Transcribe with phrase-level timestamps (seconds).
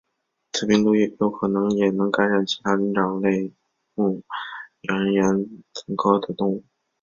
[0.51, 3.21] 此病毒有可能也能感染其他灵长目
[4.81, 6.63] 人猿总科的动物。